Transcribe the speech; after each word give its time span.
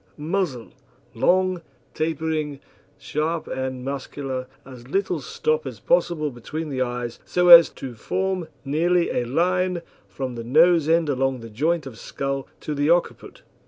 MUZZLE 0.17 0.71
Long, 1.13 1.61
tapering, 1.93 2.59
sharp 2.97 3.45
and 3.47 3.85
muscular, 3.85 4.47
as 4.65 4.87
little 4.87 5.19
stop 5.21 5.67
as 5.67 5.79
possible 5.79 6.31
between 6.31 6.69
the 6.69 6.81
eyes, 6.81 7.19
so 7.23 7.49
as 7.49 7.69
to 7.69 7.93
form 7.93 8.47
nearly 8.65 9.11
a 9.11 9.25
line 9.25 9.83
from 10.07 10.33
the 10.33 10.43
nose 10.43 10.89
end 10.89 11.07
along 11.07 11.41
the 11.41 11.51
joint 11.51 11.85
of 11.85 11.99
skull 11.99 12.47
to 12.61 12.73
the 12.73 12.89
occiput. 12.89 13.43